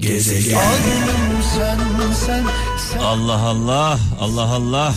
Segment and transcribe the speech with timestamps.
[0.00, 0.58] Gezegen.
[3.00, 4.94] Allah Allah Allah Allah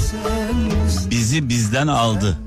[1.12, 2.38] bizi bizden aldı.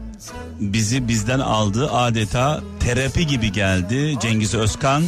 [0.61, 5.05] Bizi bizden aldı adeta terapi gibi geldi Cengiz Özkan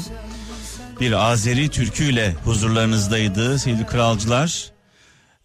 [1.01, 4.73] bir Azeri türküyle huzurlarınızdaydı sevgili kralcılar.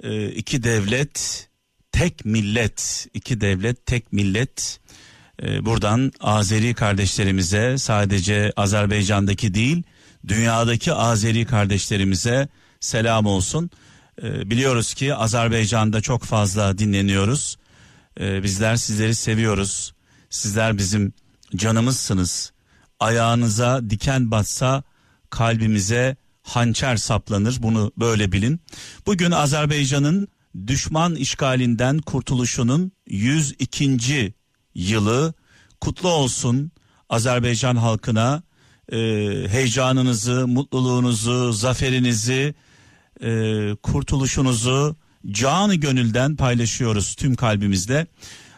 [0.04, 1.48] Ee, iki devlet
[1.92, 4.80] tek millet iki devlet tek millet
[5.44, 9.84] ee, buradan Azeri kardeşlerimize sadece Azerbaycan'daki değil
[10.28, 12.48] dünyadaki Azeri kardeşlerimize
[12.80, 13.70] selam olsun.
[14.24, 17.57] Ee, biliyoruz ki Azerbaycan'da çok fazla dinleniyoruz.
[18.20, 19.94] Ee, bizler sizleri seviyoruz.
[20.30, 21.14] Sizler bizim
[21.56, 22.52] canımızsınız.
[23.00, 24.83] Ayağınıza diken batsa
[25.30, 27.58] kalbimize hançer saplanır.
[27.60, 28.61] Bunu böyle bilin.
[29.05, 30.28] Bugün Azerbaycan'ın
[30.68, 34.33] düşman işgalinden kurtuluşunun 102.
[34.75, 35.33] yılı
[35.81, 36.72] kutlu olsun
[37.09, 38.44] Azerbaycan halkına
[38.94, 38.97] e,
[39.50, 42.56] heyecanınızı, mutluluğunuzu, zaferinizi,
[43.23, 43.30] e,
[43.83, 44.95] kurtuluşunuzu
[45.31, 48.08] canı gönülden paylaşıyoruz tüm kalbimizle.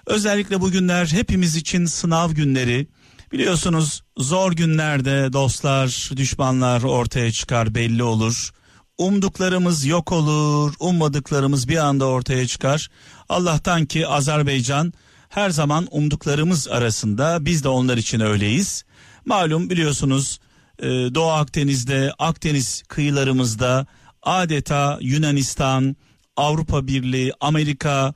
[0.06, 2.88] Özellikle bugünler hepimiz için sınav günleri.
[3.32, 8.52] Biliyorsunuz zor günlerde dostlar, düşmanlar ortaya çıkar belli olur.
[8.98, 12.90] Umduklarımız yok olur, ummadıklarımız bir anda ortaya çıkar.
[13.30, 14.94] Allah'tan ki Azerbaycan
[15.30, 18.86] her zaman umduklarımız arasında biz de onlar için öyleyiz.
[19.26, 20.40] Malum biliyorsunuz
[20.80, 23.86] e, Doğu Akdeniz'de, Akdeniz kıyılarımızda
[24.22, 25.96] adeta Yunanistan,
[26.38, 28.14] Avrupa Birliği, Amerika,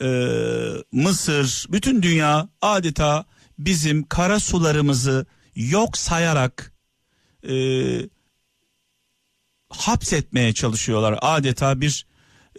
[0.00, 0.06] e,
[0.92, 3.24] Mısır, bütün dünya adeta
[3.58, 6.72] bizim kara sularımızı yok sayarak
[7.48, 7.54] e,
[9.70, 11.18] hapsetmeye çalışıyorlar.
[11.22, 12.06] Adeta bir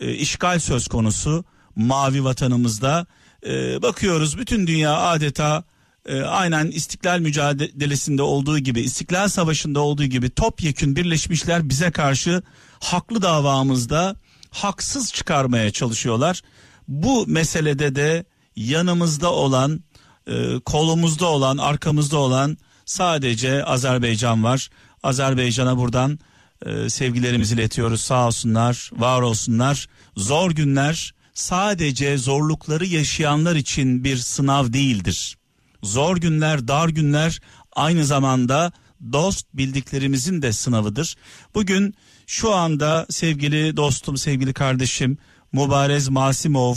[0.02, 3.06] e, işgal söz konusu mavi vatanımızda.
[3.46, 5.64] E, bakıyoruz bütün dünya adeta
[6.06, 12.42] e, aynen İstiklal mücadelesinde olduğu gibi, İstiklal Savaşı'nda olduğu gibi topyekün birleşmişler bize karşı
[12.80, 14.16] haklı davamızda
[14.50, 16.42] haksız çıkarmaya çalışıyorlar.
[16.88, 19.84] Bu meselede de yanımızda olan,
[20.28, 24.70] e, kolumuzda olan, arkamızda olan sadece Azerbaycan var.
[25.04, 26.20] Azerbaycan'a buradan
[26.66, 28.02] e, sevgilerimizi iletiyoruz.
[28.02, 29.88] Sağ olsunlar, var olsunlar.
[30.18, 35.38] Zor günler sadece zorlukları yaşayanlar için bir sınav değildir.
[35.84, 37.40] Zor günler, dar günler
[37.76, 38.72] aynı zamanda
[39.14, 41.16] dost bildiklerimizin de sınavıdır.
[41.56, 41.96] Bugün
[42.28, 45.18] şu anda sevgili dostum, sevgili kardeşim
[45.52, 46.76] Mubarez Masimov,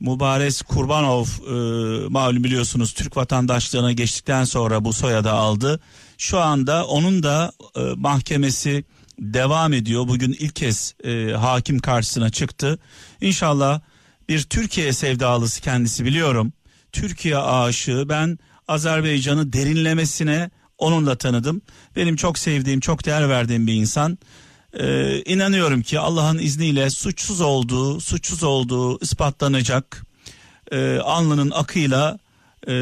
[0.00, 1.52] Mubarez Kurbanov e,
[2.08, 5.80] malum biliyorsunuz Türk vatandaşlığına geçtikten sonra bu soyadı aldı.
[6.18, 8.84] Şu anda onun da e, mahkemesi
[9.18, 10.08] devam ediyor.
[10.08, 12.78] Bugün ilk kez e, hakim karşısına çıktı.
[13.20, 13.80] İnşallah
[14.28, 16.52] bir Türkiye sevdalısı kendisi biliyorum.
[16.92, 18.38] Türkiye aşığı ben
[18.68, 21.62] Azerbaycan'ı derinlemesine onunla tanıdım.
[21.96, 24.18] Benim çok sevdiğim, çok değer verdiğim bir insan.
[24.80, 30.06] Ee, inanıyorum ki Allah'ın izniyle suçsuz olduğu, suçsuz olduğu ispatlanacak.
[30.72, 32.18] Ee, alnının akıyla
[32.68, 32.72] e,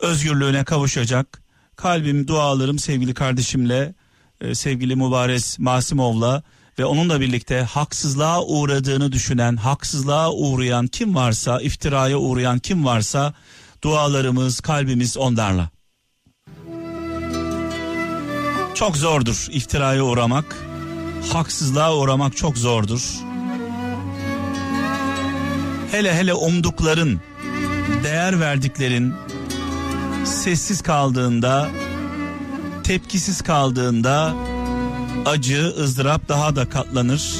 [0.00, 1.42] özgürlüğüne kavuşacak.
[1.76, 3.94] Kalbim, dualarım sevgili kardeşimle,
[4.40, 6.42] e, sevgili Mübarez Masimov'la
[6.80, 13.34] ve onunla birlikte haksızlığa uğradığını düşünen, haksızlığa uğrayan kim varsa, iftiraya uğrayan kim varsa
[13.82, 15.70] dualarımız, kalbimiz onlarla.
[18.74, 20.56] Çok zordur iftiraya uğramak.
[21.32, 23.14] Haksızlığa uğramak çok zordur.
[25.90, 27.20] Hele hele umdukların,
[28.04, 29.14] değer verdiklerin
[30.24, 31.68] sessiz kaldığında,
[32.84, 34.34] tepkisiz kaldığında
[35.26, 37.36] acı, ızdırap daha da katlanır.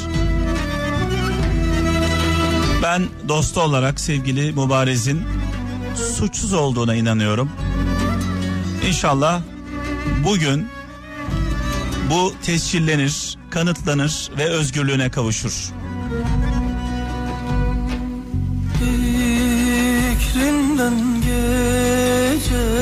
[2.83, 5.23] Ben dostu olarak sevgili Mübarez'in
[6.19, 7.51] suçsuz olduğuna inanıyorum.
[8.89, 9.43] İnşallah
[10.25, 10.69] bugün
[12.11, 15.73] bu tescillenir, kanıtlanır ve özgürlüğüne kavuşur.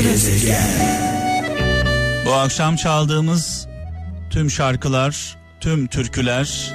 [0.00, 1.08] Gezegen.
[2.26, 3.57] Bu akşam çaldığımız
[4.30, 6.74] tüm şarkılar, tüm türküler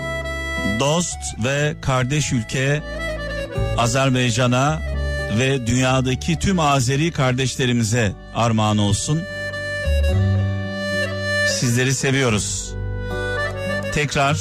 [0.80, 2.84] dost ve kardeş ülke
[3.78, 4.82] Azerbaycan'a
[5.40, 9.22] ve dünyadaki tüm Azeri kardeşlerimize armağan olsun.
[11.60, 12.74] Sizleri seviyoruz.
[13.94, 14.38] Tekrar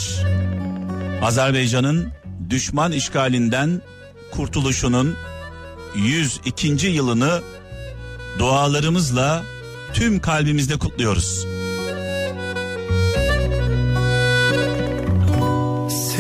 [1.23, 2.12] Azerbaycan'ın
[2.50, 3.82] düşman işgalinden
[4.31, 5.17] kurtuluşunun
[5.97, 6.87] 102.
[6.87, 7.41] yılını
[8.38, 9.43] dualarımızla
[9.93, 11.51] tüm kalbimizde kutluyoruz.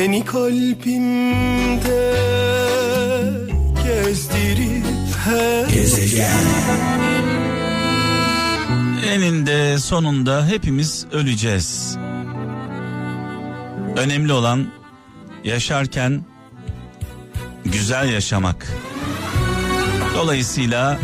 [0.02, 2.14] Seni kalbimde
[3.84, 4.84] gezdirip
[5.24, 6.46] her Gezegen
[9.06, 11.96] Eninde sonunda hepimiz öleceğiz.
[13.96, 14.66] Önemli olan
[15.44, 16.24] yaşarken
[17.64, 18.72] güzel yaşamak.
[20.14, 20.98] Dolayısıyla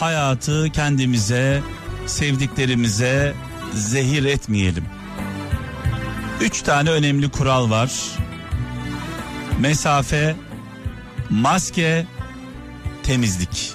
[0.00, 1.60] hayatı kendimize,
[2.06, 3.34] sevdiklerimize
[3.74, 4.84] zehir etmeyelim.
[6.40, 7.90] Üç tane önemli kural var.
[9.62, 10.36] Mesafe,
[11.30, 12.06] maske,
[13.02, 13.72] temizlik.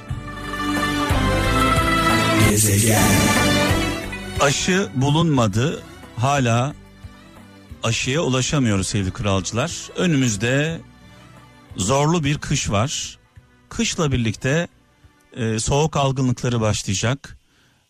[4.42, 5.84] Aşı bulunmadı.
[6.18, 6.74] Hala
[7.84, 9.90] aşıya ulaşamıyoruz sevgili kralcılar.
[9.96, 10.82] Önümüzde
[11.76, 13.20] zorlu bir kış var.
[13.70, 14.68] Kışla birlikte
[15.38, 17.38] e, soğuk algınlıkları başlayacak.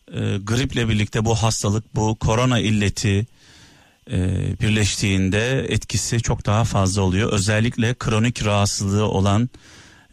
[0.08, 3.26] E, griple birlikte bu hastalık, bu korona illeti
[4.60, 7.32] birleştiğinde etkisi çok daha fazla oluyor.
[7.32, 9.50] Özellikle kronik rahatsızlığı olan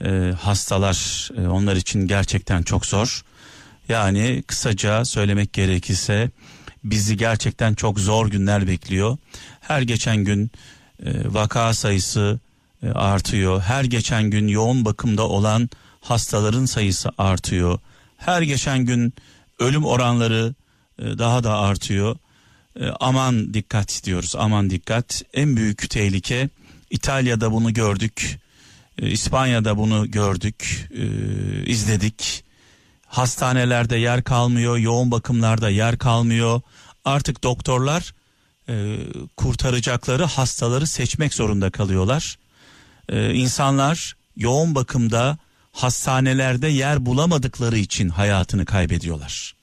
[0.03, 3.23] e, hastalar e, onlar için gerçekten çok zor.
[3.89, 6.29] Yani kısaca söylemek gerekirse
[6.83, 9.17] bizi gerçekten çok zor günler bekliyor.
[9.59, 10.51] Her geçen gün
[11.05, 12.39] e, vaka sayısı
[12.83, 13.61] e, artıyor.
[13.61, 15.69] Her geçen gün yoğun bakımda olan
[16.01, 17.79] hastaların sayısı artıyor.
[18.17, 19.13] Her geçen gün
[19.59, 20.53] ölüm oranları
[20.99, 22.15] e, daha da artıyor.
[22.79, 24.35] E, aman dikkat diyoruz.
[24.37, 25.23] Aman dikkat.
[25.33, 26.49] En büyük tehlike
[26.89, 28.39] İtalya'da bunu gördük.
[29.01, 31.05] E, İspanya'da bunu gördük, e,
[31.65, 32.43] izledik.
[33.07, 36.61] Hastanelerde yer kalmıyor, yoğun bakımlarda yer kalmıyor.
[37.05, 38.13] Artık doktorlar
[38.69, 38.97] e,
[39.37, 42.37] kurtaracakları hastaları seçmek zorunda kalıyorlar.
[43.09, 45.37] E, insanlar yoğun bakımda
[45.71, 49.55] hastanelerde yer bulamadıkları için hayatını kaybediyorlar.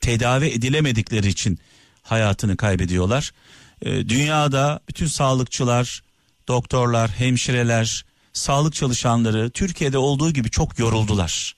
[0.00, 1.58] Tedavi edilemedikleri için
[2.10, 3.32] hayatını kaybediyorlar.
[3.82, 6.02] E, dünyada bütün sağlıkçılar,
[6.48, 11.54] doktorlar, hemşireler, sağlık çalışanları Türkiye'de olduğu gibi çok yoruldular.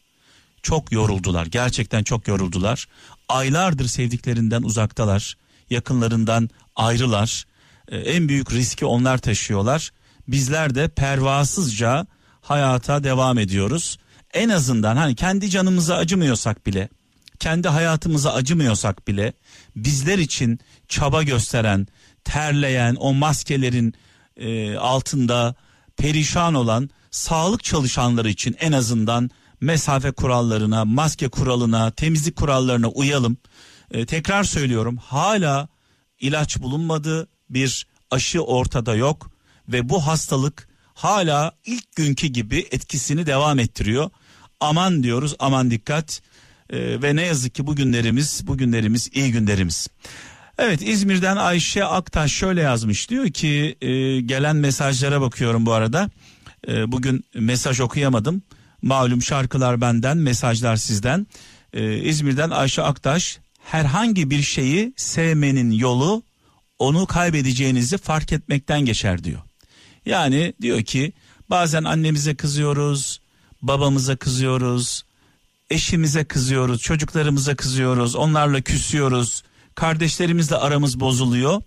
[0.62, 1.47] Çok yoruldular.
[1.47, 2.87] Gerçekten çok yoruldular.
[3.29, 5.37] Aylardır sevdiklerinden uzaktalar.
[5.70, 7.44] Yakınlarından ayrılar.
[7.88, 9.91] Ee, en büyük riski onlar taşıyorlar.
[10.29, 12.06] Bizler de pervasızca
[12.41, 13.99] hayata devam ediyoruz.
[14.35, 16.88] En azından hani kendi canımıza acımıyorsak bile,
[17.40, 19.32] kendi hayatımıza acımıyorsak bile
[19.76, 20.58] bizler için
[20.88, 21.87] çaba gösteren,
[22.25, 23.94] terleyen, o maskelerin
[24.37, 25.54] e, altında
[25.96, 33.37] perişan olan sağlık çalışanları için en azından mesafe kurallarına, maske kuralına, temizlik kurallarına uyalım.
[33.90, 35.69] Ee, tekrar söylüyorum hala
[36.20, 39.31] ilaç bulunmadı, bir aşı ortada yok
[39.69, 44.10] ve bu hastalık hala ilk günkü gibi etkisini devam ettiriyor.
[44.60, 46.22] Aman diyoruz, aman dikkat.
[46.72, 49.88] Ee, ve ne yazık ki bugünlerimiz, bugünlerimiz iyi günlerimiz.
[50.58, 56.11] Evet İzmir'den Ayşe Aktaş şöyle yazmış diyor ki e, gelen mesajlara bakıyorum bu arada.
[56.69, 58.43] E, bugün mesaj okuyamadım.
[58.82, 61.26] Malum şarkılar benden, mesajlar sizden.
[61.72, 66.23] E, İzmir'den Ayşe Aktaş herhangi bir şeyi sevmenin yolu
[66.78, 69.40] onu kaybedeceğinizi fark etmekten geçer diyor.
[70.06, 71.12] Yani diyor ki
[71.50, 73.20] bazen annemize kızıyoruz,
[73.62, 75.05] babamıza kızıyoruz,
[75.70, 79.43] eşimize kızıyoruz, çocuklarımıza kızıyoruz, onlarla küsüyoruz
[79.75, 81.62] kardeşlerimizle aramız bozuluyor.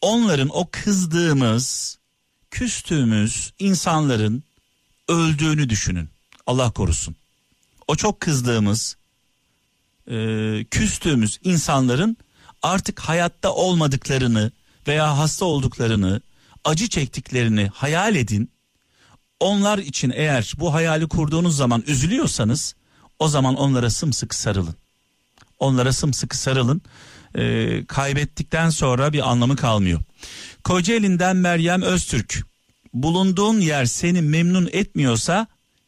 [0.00, 1.98] Onların o kızdığımız,
[2.50, 4.42] küstüğümüz insanların
[5.08, 6.08] öldüğünü düşünün.
[6.46, 7.16] Allah korusun.
[7.88, 8.96] O çok kızdığımız,
[10.10, 10.16] e,
[10.70, 12.16] küstüğümüz insanların
[12.62, 14.52] artık hayatta olmadıklarını
[14.88, 16.20] veya hasta olduklarını,
[16.64, 18.50] acı çektiklerini hayal edin.
[19.40, 22.74] Onlar için eğer bu hayali kurduğunuz zaman üzülüyorsanız
[23.20, 24.74] o zaman onlara sımsıkı sarılın.
[25.58, 26.82] Onlara sımsıkı sarılın
[27.34, 30.00] e, kaybettikten sonra bir anlamı kalmıyor.
[30.64, 32.42] Kocaeli'nden Meryem Öztürk
[32.94, 35.46] bulunduğun yer seni memnun etmiyorsa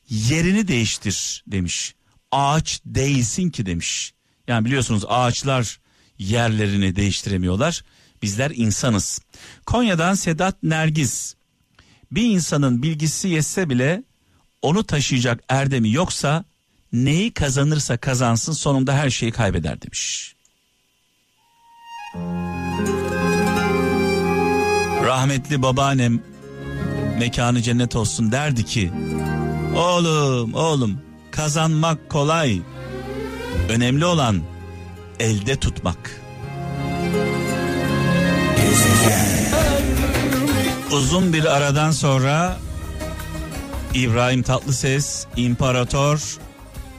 [0.08, 1.94] yerini değiştir demiş.
[2.32, 4.14] Ağaç değilsin ki demiş.
[4.48, 5.80] Yani biliyorsunuz ağaçlar
[6.18, 7.84] yerlerini değiştiremiyorlar.
[8.22, 9.20] Bizler insanız.
[9.66, 11.36] Konya'dan Sedat Nergiz.
[12.12, 14.02] Bir insanın bilgisi yetse bile
[14.62, 16.44] onu taşıyacak erdemi yoksa
[16.92, 20.34] neyi kazanırsa kazansın sonunda her şeyi kaybeder demiş.
[25.04, 26.22] Rahmetli babaannem
[27.18, 28.92] mekanı cennet olsun derdi ki
[29.76, 32.60] oğlum oğlum kazanmak kolay
[33.68, 34.42] önemli olan
[35.20, 36.20] elde tutmak.
[40.92, 42.58] Uzun bir aradan sonra
[43.94, 46.38] İbrahim Tatlıses İmparator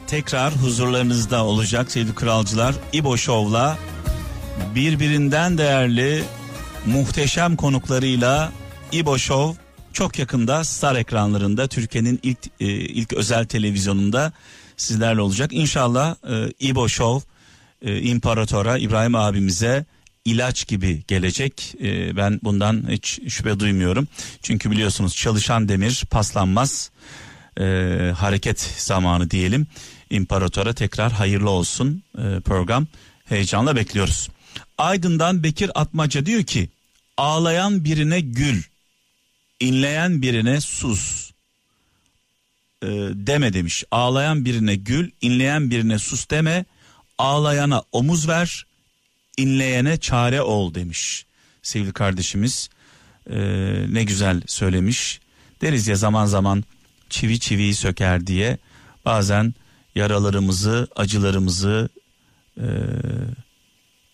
[0.06, 2.74] tekrar huzurlarınızda olacak sevgili kralcılar.
[2.92, 3.78] İbo Show'la
[4.74, 6.24] birbirinden değerli
[6.86, 8.52] muhteşem konuklarıyla
[8.92, 14.32] İbo Show çok yakında Star ekranlarında Türkiye'nin ilk e, ilk özel televizyonunda
[14.76, 15.52] sizlerle olacak.
[15.52, 17.30] İnşallah e, İbo Show
[17.82, 19.84] e, İmparatora İbrahim abimize
[20.24, 21.74] ilaç gibi gelecek.
[21.82, 24.08] Ee, ben bundan hiç şüphe duymuyorum.
[24.42, 26.90] Çünkü biliyorsunuz çalışan demir paslanmaz.
[27.60, 29.66] Ee, hareket zamanı diyelim.
[30.10, 32.86] İmparatora tekrar hayırlı olsun ee, program.
[33.24, 34.28] Heyecanla bekliyoruz.
[34.78, 36.68] Aydın'dan Bekir Atmaca diyor ki
[37.16, 38.62] ağlayan birine gül,
[39.60, 41.30] inleyen birine sus
[42.82, 43.84] e, deme demiş.
[43.90, 46.64] Ağlayan birine gül, inleyen birine sus deme.
[47.18, 48.66] Ağlayana omuz ver,
[49.36, 51.26] inleyene çare ol demiş.
[51.62, 52.68] Sevgili kardeşimiz
[53.30, 53.36] e,
[53.88, 55.20] ne güzel söylemiş.
[55.60, 56.64] Deriz ya zaman zaman
[57.10, 58.58] çivi çiviyi söker diye
[59.04, 59.54] bazen
[59.94, 61.88] yaralarımızı, acılarımızı
[62.58, 62.66] e,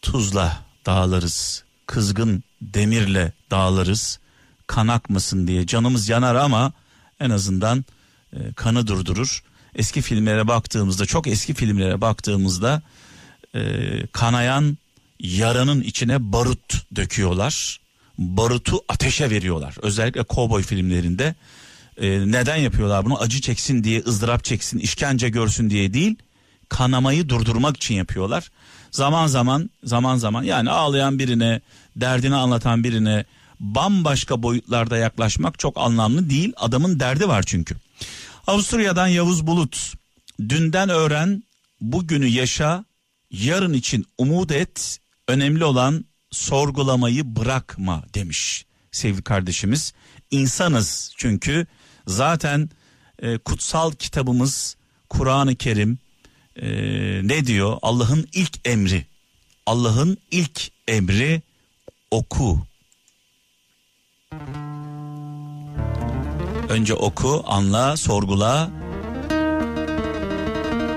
[0.02, 1.64] tuzla dağlarız.
[1.86, 4.18] Kızgın demirle dağlarız.
[4.66, 6.72] Kan akmasın diye canımız yanar ama
[7.20, 7.84] en azından
[8.32, 9.42] e, kanı durdurur.
[9.74, 12.82] Eski filmlere baktığımızda çok eski filmlere baktığımızda
[13.54, 13.62] e,
[14.12, 14.78] kanayan
[15.20, 17.80] yaranın içine barut döküyorlar.
[18.18, 19.74] Barutu ateşe veriyorlar.
[19.82, 21.34] Özellikle kovboy filmlerinde.
[21.96, 23.20] E, neden yapıyorlar bunu?
[23.20, 26.16] Acı çeksin diye, ızdırap çeksin, işkence görsün diye değil.
[26.68, 28.50] Kanamayı durdurmak için yapıyorlar.
[28.90, 31.60] Zaman zaman, zaman zaman yani ağlayan birine,
[31.96, 33.24] derdini anlatan birine
[33.60, 36.52] bambaşka boyutlarda yaklaşmak çok anlamlı değil.
[36.56, 37.76] Adamın derdi var çünkü.
[38.46, 39.92] Avusturya'dan Yavuz Bulut.
[40.48, 41.42] Dünden öğren,
[41.80, 42.84] bugünü yaşa,
[43.30, 44.98] yarın için umut et.
[45.28, 49.92] Önemli olan sorgulamayı bırakma demiş sevgili kardeşimiz.
[50.30, 51.66] İnsanız çünkü
[52.10, 52.70] zaten
[53.22, 54.76] e, kutsal kitabımız
[55.08, 55.98] Kur'an-ı Kerim
[56.56, 56.68] e,
[57.22, 57.78] ne diyor?
[57.82, 59.06] Allah'ın ilk emri.
[59.66, 61.42] Allah'ın ilk emri
[62.10, 62.58] oku.
[66.68, 68.70] Önce oku, anla, sorgula.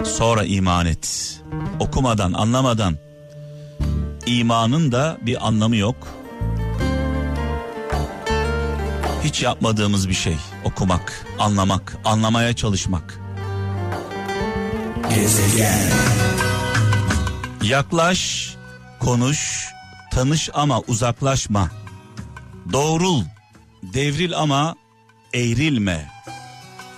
[0.05, 1.39] Sonra iman et.
[1.79, 2.98] Okumadan, anlamadan
[4.25, 6.08] imanın da bir anlamı yok.
[9.24, 13.20] Hiç yapmadığımız bir şey okumak, anlamak, anlamaya çalışmak.
[15.15, 15.89] Gezegen.
[17.63, 18.53] Yaklaş,
[19.00, 19.67] konuş,
[20.12, 21.72] tanış ama uzaklaşma.
[22.74, 23.24] Doğrul,
[23.84, 24.75] devril ama
[25.34, 26.12] eğrilme.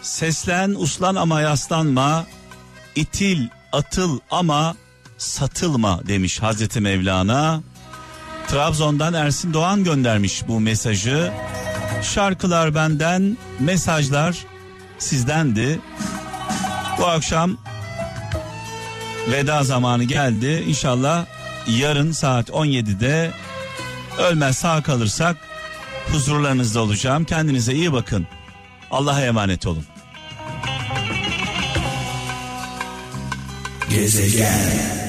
[0.02, 2.26] Seslen, uslan ama yaslanma.
[2.96, 4.76] İtil, atıl ama
[5.18, 7.62] satılma demiş Hazreti Mevlana.
[8.48, 11.32] Trabzon'dan Ersin Doğan göndermiş bu mesajı.
[12.02, 14.46] Şarkılar benden, mesajlar
[15.00, 15.80] sizdendi.
[17.00, 17.58] Bu akşam
[19.32, 20.64] veda zamanı geldi.
[20.68, 21.26] İnşallah
[21.68, 23.32] yarın saat 17'de
[24.20, 25.38] ölmez sağ kalırsak
[26.12, 27.26] huzurlarınızda olacağım.
[27.26, 28.28] Kendinize iyi bakın.
[28.92, 29.86] Allah'a emanet olun.
[33.90, 35.05] Gezegen